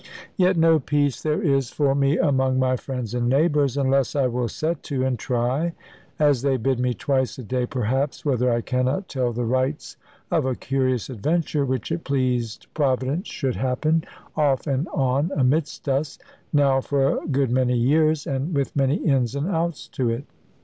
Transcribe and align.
Yet 0.35 0.57
no 0.57 0.79
peace 0.79 1.21
there 1.21 1.43
is 1.43 1.69
for 1.69 1.93
me 1.93 2.17
among 2.17 2.57
my 2.57 2.75
friends 2.75 3.13
and 3.13 3.29
neighbours, 3.29 3.77
unless 3.77 4.15
I 4.15 4.25
will 4.25 4.47
set 4.47 4.81
to 4.85 5.05
and 5.05 5.19
try 5.19 5.73
as 6.17 6.41
they 6.41 6.57
bid 6.57 6.79
me 6.79 6.95
twice 6.95 7.37
a 7.37 7.43
day 7.43 7.67
perhaps 7.67 8.25
whether 8.25 8.51
I 8.51 8.61
cannot 8.61 9.07
tell 9.07 9.31
the 9.31 9.45
rights 9.45 9.97
of 10.31 10.43
a 10.47 10.55
curious 10.55 11.11
adventure 11.11 11.65
which 11.67 11.91
it 11.91 12.03
pleased 12.03 12.65
Providence 12.73 13.27
should 13.27 13.57
happen, 13.57 14.03
off 14.35 14.65
and 14.65 14.87
on, 14.87 15.29
amidst 15.37 15.87
us, 15.87 16.17
now 16.51 16.81
for 16.81 17.21
a 17.23 17.27
good 17.27 17.51
many 17.51 17.77
years, 17.77 18.25
and 18.25 18.55
with 18.55 18.75
many 18.75 18.95
ins 18.95 19.35
and 19.35 19.47
outs 19.51 19.87
to 19.89 20.09
it. 20.09 20.23